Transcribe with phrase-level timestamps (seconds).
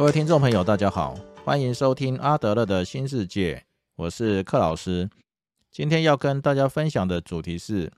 [0.00, 3.66] 各位听众朋友，大家好，欢迎收听阿德勒的新世界，
[3.96, 5.10] 我是克老师。
[5.70, 7.92] 今天要跟大家分享的主题是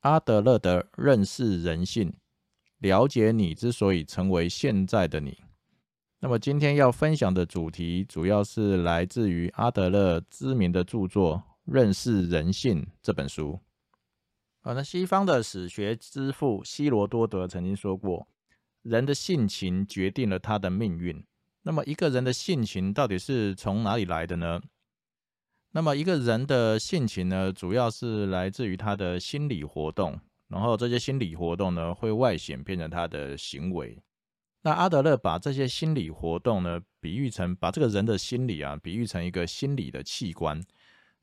[0.00, 2.12] 阿德勒的认识人性，
[2.80, 5.38] 了解你之所以成为现在的你。
[6.20, 13.58] 那么今天要分享的主题主要是来自于阿德勒知名的著作《认识人性》这本书。
[14.60, 18.28] 啊，那西方的史学之父希罗多德曾经说过，
[18.82, 21.24] 人的性情决定了他的命运。
[21.62, 24.60] 那么一个人的性情到底是从哪里来的呢？
[25.72, 30.18] 那么一个人的性情呢，主要是来自于他的心理活动，
[30.48, 33.98] 然后这些心理活动呢，会外显变成他的行为。
[34.62, 40.58] 那阿德勒把这些心理活动呢，比喻成把这个人的心理啊，比喻成一个心理的器官。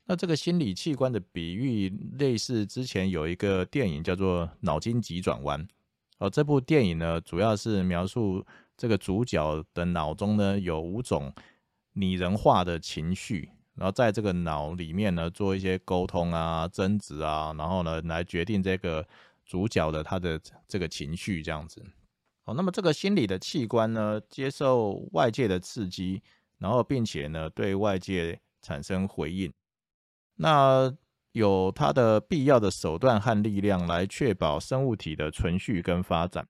[0.04, 5.60] 那这个心理器官的比喻，类似之前有一个电影叫做《脑筋急转弯》
[6.18, 8.46] 哦，这部电影呢，主要是描述。
[8.76, 11.32] 这个主角的脑中呢有五种
[11.94, 19.06] 拟人化的情绪，然后在这个脑里面呢做一些沟通啊、争执啊，然后呢来决定这个
[19.44, 21.82] 主角的他的这个情绪这样子。
[22.44, 26.22] 哦，那么这个心理的器官呢接受外界的刺激，
[26.58, 29.52] 然后并且呢对外界产生回应，
[30.36, 30.94] 那
[31.32, 36.46] 有它的必要的手段和力量来确保生物体的存续跟发展。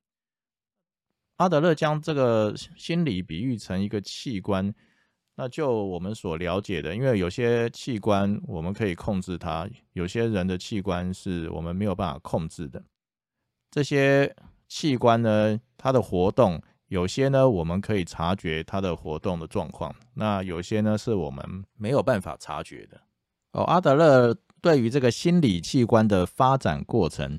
[1.36, 4.74] 阿德勒将这个心理比喻成一个器官，
[5.34, 12.82] 那就我们所了解的，因为有些器官我们可以控制它，有些人的器官是我们没有办法控制的。
[13.70, 14.34] 这些
[14.66, 21.44] 器官呢，它的活动，有些呢我们可以察觉它的活动的状况，那有些呢是我们
[21.76, 22.98] 没有办法察觉的。
[23.52, 27.38] 哦，阿德勒对于这个心理器官的发展过程，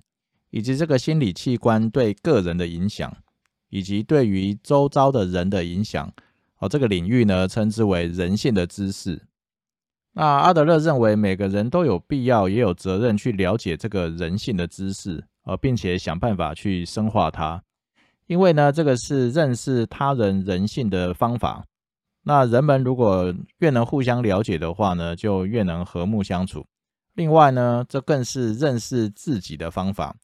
[0.51, 3.11] 以及这个心理器官对个人的影响。
[3.69, 6.11] 以及对于周遭的人的影响，
[6.59, 9.21] 哦，这个领域呢，称之为人性的知识。
[10.14, 17.61] 那阿德勒认为，每个人都有必要，也有责任去了解这个人性的知识，呃，并且想办法去深化它。
[18.25, 21.63] 因为呢，这个是认识他人人性的方法。
[22.23, 26.65] 那人们如果越能互相了解的话呢，就越能和睦相处。
[27.13, 30.15] 另外呢，这更是认识自己的方法。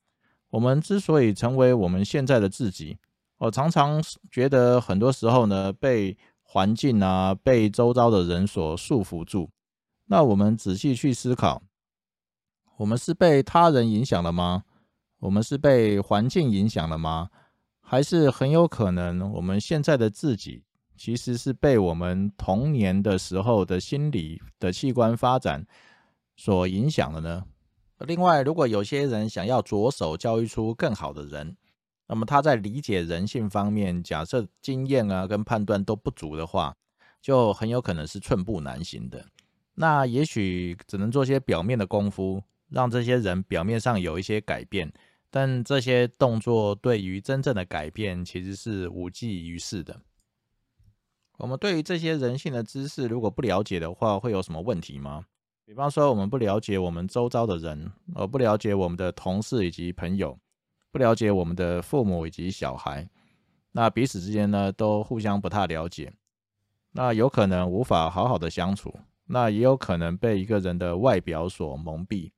[0.50, 2.98] 我们之所以成为我们现在的自己。
[3.44, 9.50] 我常常觉得，很多时候呢，被环境啊，被周遭的人所束缚住。
[10.06, 11.62] 那我们仔细去思考，
[12.78, 14.64] 我们是被他人影响了吗？
[15.20, 17.30] 我们是被环境影响了吗？
[17.82, 20.64] 还是很有可能，我们现在的自己
[20.96, 25.68] 其实是被我们童年的时候的心理的器官发展
[26.38, 27.44] 所影响了呢？
[28.00, 31.58] 另外，如果有些人想要着手教育出更好的人，
[32.08, 36.76] 那么他在理解人性方面，假设经验啊跟判断都不足的话，
[37.22, 39.26] 就很有可能是寸步难行的。
[39.76, 44.92] 那也许只能做些表面的功夫，让这些人表面上有一些改变，
[45.32, 50.02] 但这些动作对于真正的改变其实是无济于事的。
[51.38, 55.26] 我们对于这些人性的知识如果不了解的话，会有什么问题吗？
[55.66, 60.38] 比方说，我们不了解我们周遭的人，而不了解我们的同事以及朋友。
[60.94, 63.10] 不了解我们的父母以及小孩，
[63.72, 66.14] 那彼此之间呢都互相不太了解，
[66.92, 68.94] 那有可能无法好好的相处，
[69.26, 72.30] 那也有可能被一个人的外表所蒙蔽。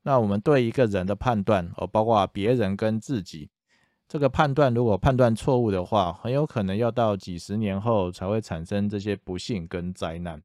[0.00, 3.50] 那我们对一个人的判断，哦，包括别人跟自己，
[4.08, 10.42] 这个判断如果判断错误的话，很有可能要到几十年后才会产生这些不幸跟灾难。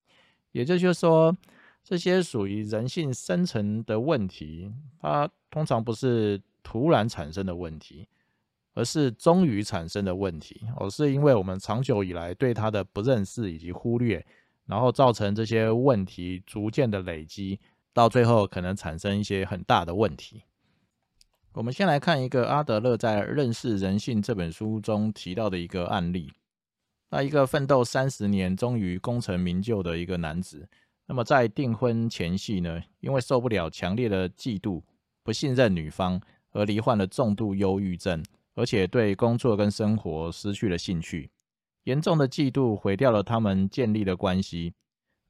[0.51, 1.33] 也就是说，
[1.81, 6.41] 这些属于人性深层的问题，它通常不是。
[6.65, 8.07] 突然产生的问题，
[8.73, 14.25] 而是终于产生的问题，而，是因为我们长久以来对它的不认识以及忽略，
[14.65, 17.59] 然后造成这些问题逐渐的累积，
[17.93, 20.41] 到最后可能产生一些很大的问题。
[21.53, 26.33] 我们先来看一个阿德勒在《认识人性》这本书中提到的一个案例。
[27.11, 30.67] 那一个奋斗三十年，终于功成名就的一个男子，
[31.05, 34.81] 那么在订婚前夕呢，因为受不了强烈的嫉妒、
[35.23, 36.19] 不信任女方。
[36.55, 38.23] 而罹患了重度忧郁症，
[38.55, 41.29] 而且对工作跟生活失去了兴趣，
[41.83, 44.73] 严重的嫉妒毁掉了他们建立的关系。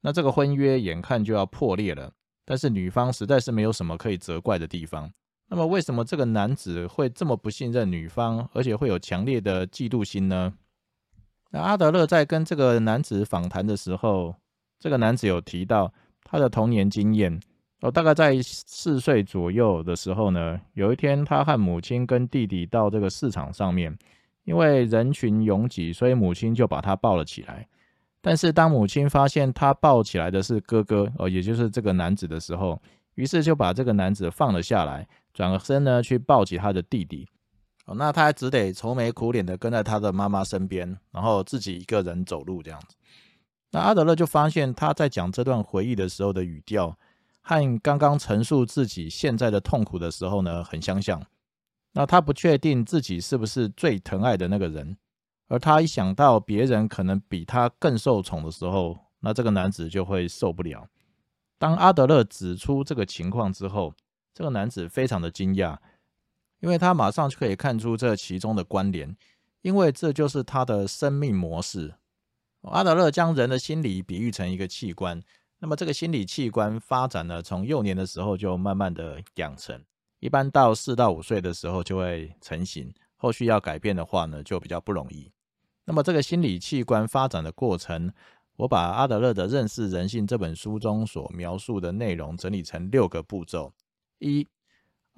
[0.00, 2.12] 那这个婚约眼看就要破裂了，
[2.44, 5.12] 但是女方实在是没有什么可以责怪的地方。
[5.48, 10.54] 那么为什么这个男子会这么不信任女方，而且会有强烈的嫉妒心呢？
[11.50, 14.36] 那阿德勒在跟这个男子访谈的时候，
[14.78, 17.40] 这个男子有提到他的童年经验。
[17.80, 23.96] 哦，大概在四岁左右的时候呢，有一天，他和母亲跟弟弟到这个市场上面，
[24.44, 27.68] 因为人群拥挤，所以母亲就把他抱了起来。
[28.22, 32.80] 但是当母亲发现他抱起来的是哥哥，哦，也就是这个男子的时候，
[33.14, 37.28] 于是就把这个男子放了下来，转个身呢去抱起他的弟弟。
[37.84, 42.96] 哦，那他只得愁眉苦脸的跟在他的妈妈身边，然后自己一个人走路这样子。
[43.70, 46.96] 那阿德勒就发现他在讲这段回忆的时候的语调，
[47.48, 51.24] 和刚刚陈述自己现在的痛苦的时候呢很相像。
[51.92, 54.96] 那他不确定自己是不是最疼爱的那个人，
[55.46, 60.88] 而他一想到别人可能比他更受宠的时候，那这个男子就会受不了。
[61.56, 63.94] 当阿德勒指出这个情况之后，
[64.34, 65.78] 这个男子非常的惊讶。
[66.60, 69.14] 因为他马上就可以看出这其中的关联，
[69.62, 71.94] 因为这就是他的生命模式。
[72.62, 75.22] 阿德勒将人的心理比喻成一个器官，
[75.58, 79.82] 那么这个心理器官发展呢，从幼年的时候就慢慢的养成，
[80.20, 85.32] 一般到四到五岁的时候就会成型，后续要改变的话呢，就比较不容易。
[85.84, 88.12] 那么这个心理器官发展的过程，
[88.56, 93.72] 我把阿德勒的《认识人性》这本书中所描述的内容整理成六个步骤：
[94.18, 94.46] 一。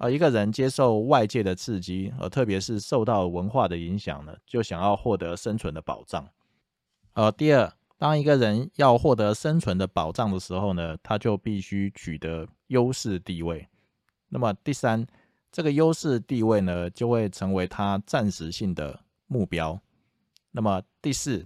[0.01, 6.25] 而一个人接受外界的刺激，而特别是受到文化的影响呢，就想要获得生存的保障。
[7.11, 13.67] 呃，第二，当一个人要获得生存的保障的时候呢，他就必须取得优势地位。
[14.29, 15.05] 那么第三，
[15.51, 19.77] 这个优势地位呢，就会成为他暂时性的目标。
[20.51, 21.45] 那么第四，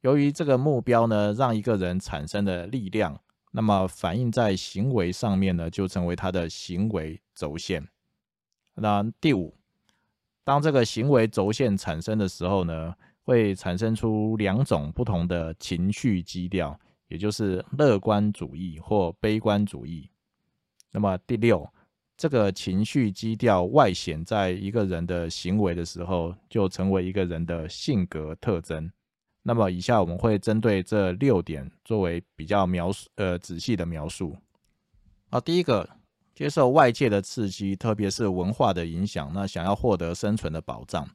[0.00, 3.20] 由于这个目标呢，让一个人产生的力量。
[3.52, 7.86] 那么反映在行为上面呢，就成为他的行为轴线。
[8.74, 9.56] 那第五，
[10.42, 16.78] 当这个行为轴线产生的时候呢，会产生出两种不同的情绪基调，
[17.08, 20.08] 也就是乐观主义或悲观主义。
[20.92, 21.68] 那么第六，
[22.16, 28.90] 这个情绪基调外显在一个人的行为的时候，就成为一个人的性格特征。
[29.42, 34.36] 那么，以下我们会针对这六点作为比较描述，呃，仔细的描述。
[35.28, 35.88] 啊，第一个，
[36.34, 41.06] 接受外界的刺激，特别是文化的影响，那想要获得生存的保障。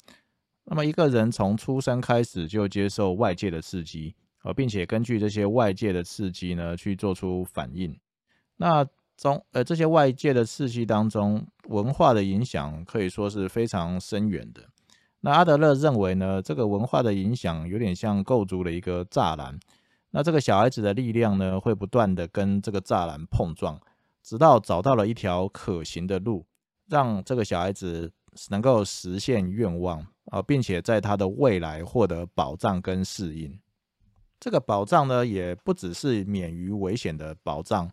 [0.72, 4.14] 那么，一个人从出生开始就接受外界的刺激，
[4.44, 8.00] 呃，并且根据这些外界的刺激呢，去做出反应。
[8.58, 8.86] 那
[9.18, 14.62] 中，呃，这些外界的刺激当中，文化的影响可以说是非常深远的。
[15.22, 19.60] 那阿德勒认为呢，这个文化的影响有点像构筑了一个栅栏。
[20.12, 23.82] 那这个小孩子的力量呢，会不断的跟这个栅栏碰撞，
[24.22, 26.46] 直到找到了一条可行的路，
[26.88, 28.12] 让这个小孩子
[28.52, 33.60] 能够实现愿望啊，并且在他的未来获得保障跟适应。
[34.40, 37.92] 这个保障呢，也不只是免于危险的保障。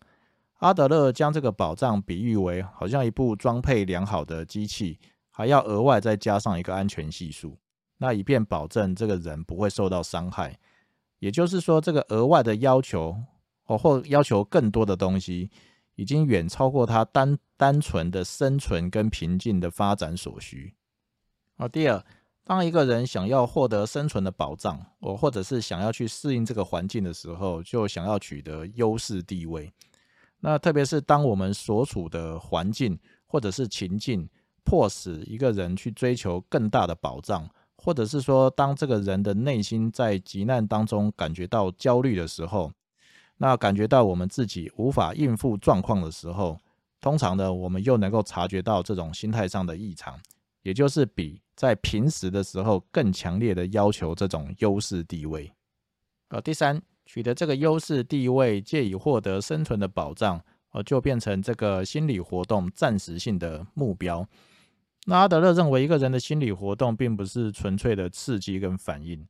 [0.58, 4.98] 阿德勒将这个保障比喻为，好像一部装配良好的机器。
[5.30, 7.58] 还要额外再加上一个安全系数，
[7.98, 10.58] 那以便保证这个人不会受到伤害。
[11.18, 13.14] 也就是说，这个额外的要求，
[13.66, 15.50] 哦，或要求更多的东西，
[15.96, 20.74] 已经远超过他单单纯的生存跟平静的发展所需。
[21.58, 22.02] 好，第二，
[22.46, 29.70] 当一个人想要获得生存的保障，我，或者是想要去适应这个环境的时候，就想要取得优势地位。
[30.40, 34.26] 那特别是当我们所处的环境或者是情境。
[34.68, 42.72] 迫使一个人去追求更大的保障，或者是说，当这个人的内心在急难当中感觉到焦虑的时候，
[43.36, 46.58] 那感觉到我们自己无法应付状况的时候，
[47.00, 50.18] 通常呢，我们又能够察觉到这种心态上的异常，
[50.66, 55.52] 也就是比在平时的时候更强烈的要求这种优势地位。
[56.30, 60.42] 呃，第三，取得这个优势地位，借以获得生存的保障，
[60.72, 64.26] 呃，就变成这个心理活动暂时性的目标。
[65.04, 69.24] 那阿德勒认为，一个人的心理活动并不是纯粹的刺激跟反应，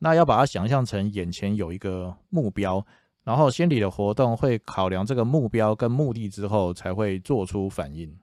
[0.00, 2.86] 那要把它想象成眼前有一个目标，
[3.22, 8.14] 然后心理的活动会考量这个目标跟目的之后才会做出反应。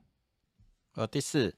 [0.94, 1.52] 呃，第四，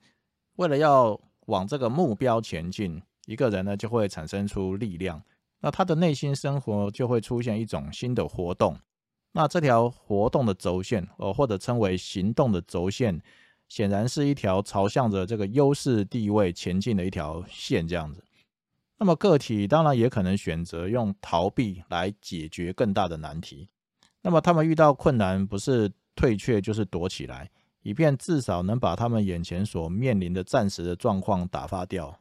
[0.57, 5.23] 为了要往这个目标前进，一个人呢就会产生出力量，
[5.61, 8.79] 那他的内心生活就会出现一种新的活动，
[9.33, 13.21] 那这条活动的轴线，呃，或者称为行动的轴线。
[13.67, 18.23] 显然是一条朝向着这个优势地位前进的一条线，这样子。
[18.99, 23.69] 那么个体当然也可能选择用逃避来解决更大的难题。
[24.21, 27.51] 那么他们遇到困难，不是退却就是躲起来，
[27.85, 32.19] 以便至少能把他们眼前所面临的暂时的状况打发掉。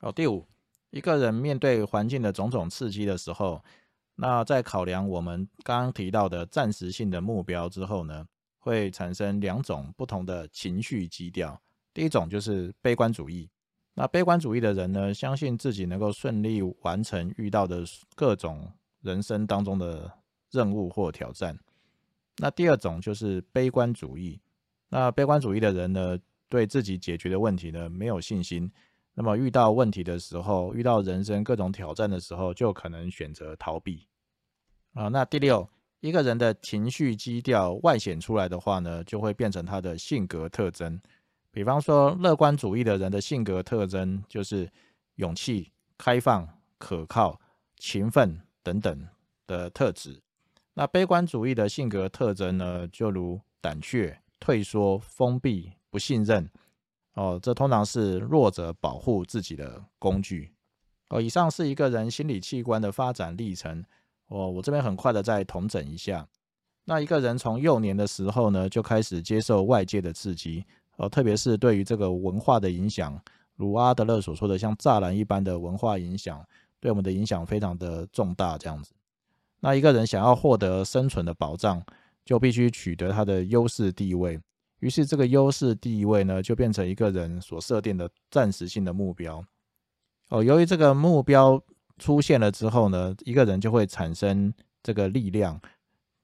[0.00, 0.46] 好，第五，
[0.90, 3.64] 一个人面对环境的种种刺激的时候，
[4.16, 8.26] 那在考量我们刚刚提到的暂时性的目标之后呢？
[8.58, 11.60] 会产生两种不同的情绪基调。
[11.92, 13.46] 第一种就是悲观主义，
[13.92, 17.84] 那悲观主义的人呢，相信自己能够顺利完成遇到的
[18.16, 20.10] 各种人生当中的
[20.50, 21.58] 任务或挑战。
[22.38, 24.40] 那第二种就是悲观主义。
[24.94, 26.16] 那悲观主义的人呢，
[26.48, 28.70] 对自己解决的问题呢没有信心。
[29.12, 34.06] 那么遇到问题的时候，遇到人生各种挑战的时候，就可能选择逃避。
[34.92, 41.00] 啊，那第六，一个人的情绪基调外显出来的话呢，就会变成他的性格特征。
[41.50, 44.70] 比方说，乐观主义的人的性格特征就是
[45.16, 46.48] 勇气、开放、
[46.78, 47.40] 可靠、
[47.78, 49.08] 勤奋等等
[49.48, 50.22] 的特质。
[50.72, 56.46] 那悲观主义的性格特征呢，就如胆怯、退缩、封闭、不信任。
[57.14, 60.52] 哦，这通常是弱者保护自己的工具。
[61.08, 63.82] 哦，以上是一个人心理器官的发展历程。
[64.26, 66.28] 哦，我这边很快的再统整一下。
[66.84, 70.62] 那一个人从幼年的时候呢，就开始接受外界的刺激。
[70.96, 73.18] 哦，特别是对于这个文化的影响，
[73.56, 76.44] 如阿德勒所说的，像栅栏一般的文化影响，
[76.80, 78.58] 对我们的影响非常的重大。
[78.58, 78.92] 这样子，
[79.60, 81.82] 那一个人想要获得生存的保障，
[82.24, 84.40] 就必须取得他的优势地位。
[84.80, 89.42] 于是，这个优势地位呢，就变成一个人所设定的暂时性的目标。
[90.28, 91.62] 哦，由于这个目标
[91.98, 94.52] 出现了之后呢，一个人就会产生
[94.82, 95.58] 这个力量，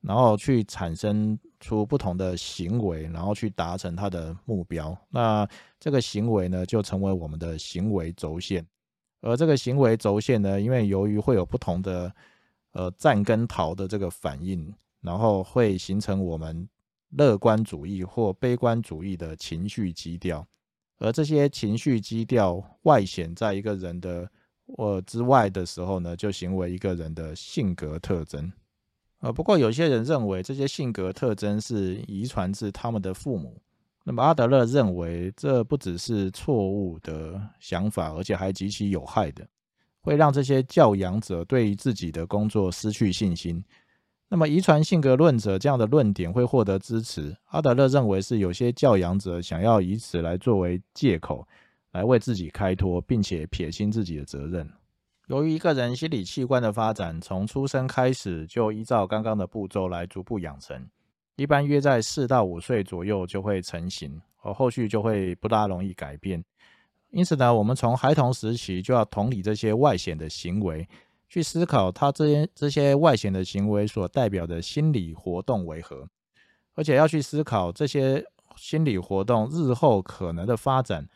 [0.00, 4.96] 然后去产生出不同的行为，然后去达成他的目标。
[5.08, 8.66] 那这个行为呢，就成为我们的行为轴线。
[9.22, 12.12] 而这个行为轴线呢，因为由于会有不同的
[12.72, 16.68] 呃战跟逃的这个反应，然后会形成我们。
[17.14, 20.46] 乐观主义或悲观主义的情绪基调，
[20.98, 24.30] 而这些情绪基调外显在一个人的
[24.66, 28.52] 我之外的时候呢，就行为一个人的性格特征。
[29.18, 33.60] 呃，不过有些人认为这些性格特征是遗传自他们的父母。
[34.04, 39.44] 那么阿德勒认为，这不只是错误的想法，而且还极其有害的，
[40.00, 43.60] 会让这些教养者对于自己的工作失去信心。
[44.32, 47.36] 那么，遗传性格论者这样的论点会获得支持。
[47.46, 51.44] 阿德勒认为是有些教养者想要以此来作为借口，
[51.90, 54.70] 来为自己开脱，并且撇清自己的责任。
[55.26, 60.88] 由于一个人心理器官的发展从出生开始就依照刚刚的步骤来逐步养成，
[61.34, 66.44] 一般约在四到五岁左右就会成型，而后续就会不大容易改变。
[67.10, 70.88] 因此呢，我们从孩童时期就要同理这些外显的行为。
[71.30, 76.08] 去思考他这些这些外显的行为所代表的心理活动为何，
[76.74, 78.22] 而且要去思考这些
[78.56, 81.08] 心理活动日后可能的发展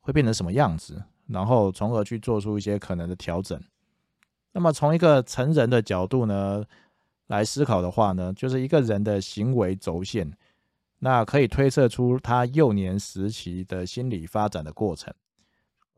[0.00, 3.62] 会变成什么样子，然后从而去做出一些可能的调整。
[4.52, 6.64] 那么从一个成人的角度呢
[7.26, 10.32] 来思考的话呢，就是一个人的行为轴线，
[11.00, 15.12] 那可以推测出他幼年时期的心理发展的过程。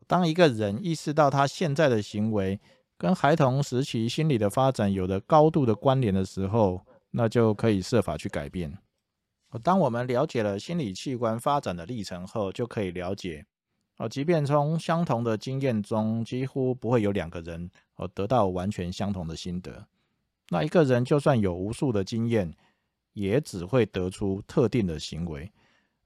[0.09, 2.61] 当一个人意识到他现在的行为，
[2.97, 8.79] 跟孩童时期心理的发展有着高度的关联的时候，那就可以设法去改变。
[9.63, 13.47] 当我们了解了心理器官发展的历程后，就可以了解，
[13.99, 19.87] 哦，即便从相同的经验中，几乎不会有两个人哦得到完全相同的心得。
[20.51, 22.53] 那一个人就算有无数的经验，
[23.13, 25.53] 也只会得出特定的行为。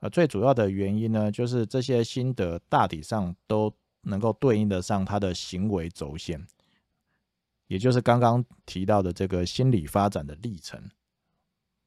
[0.01, 6.47] 呃，最主要的原因呢，就是这些心得大体上都能够对应得上他的行为轴线。
[7.69, 10.83] 也就是刚刚提到的这个心理发展的历程，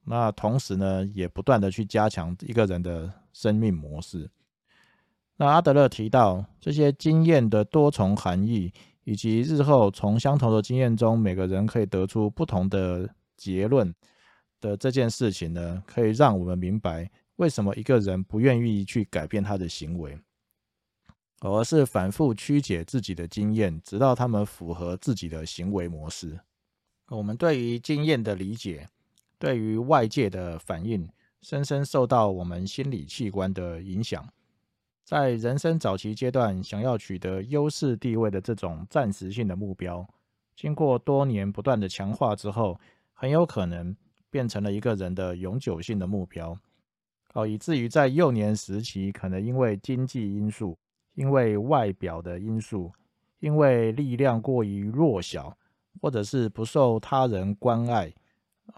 [0.05, 4.29] 那同时呢，也不断的去加强一个人的生命模式。
[5.37, 8.71] 那阿德勒提到这些经验的多重含义，
[9.03, 13.91] 以及日后从相同的经验中，每个人可以得出不同的结论
[14.59, 20.15] 的这件事情呢，可以让我们明白为什么一个人不愿意去改变他的行为。
[21.49, 26.39] 而是反复曲解自己的经验，直到他们符合自己的行为模式。
[27.09, 28.87] 我们对于经验的理解，
[29.39, 31.09] 对于外界的反应，
[31.41, 34.23] 深深受到我们心理器官的影响。
[35.03, 40.07] 在人生早期阶段，想要取得优势地位的这种暂时性的目标，
[40.55, 42.79] 经过多年不断的强化之后，
[43.13, 43.93] 很有可能
[44.29, 46.55] 变成了一个人的永久性的目标。
[47.33, 50.77] 哦，以至于在幼年时期，可能因为经济因素。
[51.13, 52.91] 因为外表的因素，
[53.39, 55.57] 因为力量过于弱小，
[56.01, 58.13] 或者是不受他人关爱，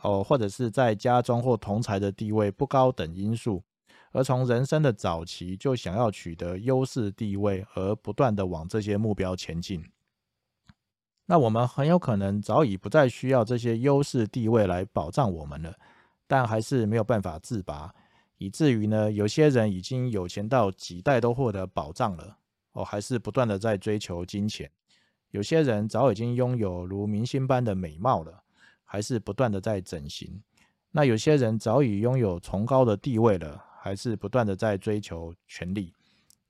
[0.01, 3.63] 哦，或者是在家中或同才的地位不高等因素，
[4.11, 9.83] 而从人生的早期就想要取得优势地位，而不断的往这些目标前进，
[11.25, 15.75] 那我们很有可能早已不再需要这些优势地位来保障我们了，
[16.27, 17.93] 但还是没有办法自拔。
[18.43, 22.37] 以至于呢，有些人已经有钱到几代都获得保障了，
[22.73, 24.69] 哦，还是不断的在追求金钱？
[25.31, 28.43] 有些人早已经拥有如明星般的美貌了，
[28.83, 30.43] 还是不断的在整形？
[30.91, 35.93] 那有些人早已拥有崇高的地位了，还是不断的在追求权力？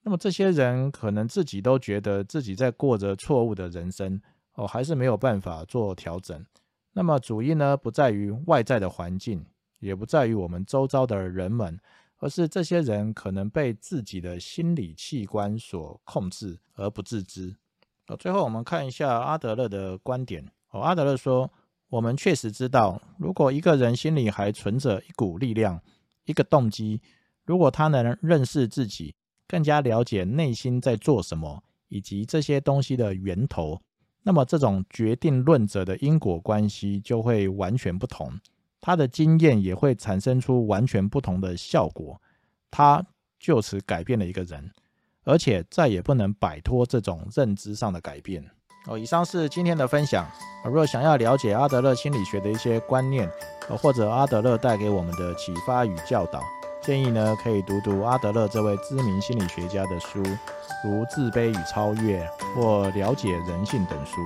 [0.02, 4.20] 那么这些人可能自己都觉得自己在过着错误的人生
[4.56, 6.44] 哦，还是没有办法做调整。
[6.92, 9.46] 那么主因呢，不在于外在的环境，
[9.84, 11.80] 也不在于我们周遭的人们，
[12.18, 17.56] 而是这些人可能被自己的心理器官所控制而不自知。
[18.08, 20.50] 哦，最后我们看一下阿德勒的观点。
[20.72, 21.52] 哦，阿德勒说，
[21.90, 25.82] 我们确实知道，如果一个人心里还存着一股力量、
[26.25, 27.02] 一个动机，
[27.46, 29.13] 如果他能认识自己。
[29.46, 33.80] 更加了解内心在做什么，以及这些东西的源头，
[34.24, 38.40] 那么这种决定论者的因果关系就会完全不同，
[38.86, 42.20] 他的经验也会产生出完全不同的效果，
[42.70, 43.02] 他
[43.40, 44.70] 就此改变了一个人，
[45.24, 48.44] 而且再也不能摆脱这种认知上的改变。
[48.88, 50.30] 哦，以上是今天的分享。
[50.66, 53.32] 如果想要了解阿德勒心理学的一些观念，
[53.70, 56.42] 或者阿德勒带给我们的启发与教导。
[56.82, 60.22] 建议呢，可以读读阿德勒这位知名心理学家的书，
[60.84, 62.22] 如《自卑与超越》
[62.54, 64.20] 或《了解人性》等书，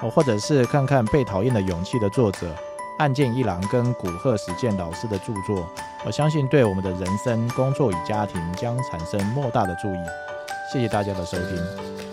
[0.00, 2.54] 哦，或者是看看《被讨厌的勇气》的作者
[2.98, 5.68] 案件一郎跟古贺实践老师的著作，
[6.04, 9.98] 我相信对我们的人生、工作与家庭将产生莫大的注意。
[10.72, 12.05] 谢谢大家的收听。